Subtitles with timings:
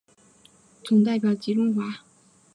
[0.83, 1.99] 总代表吉钟华。